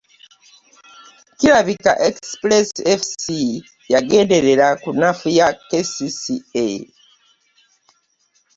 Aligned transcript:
Kirabika 1.37 1.91
Express 2.09 2.69
FC 3.01 3.23
yagenderera 3.93 4.67
kunafuya 4.81 5.47
KCCA. 5.69 6.67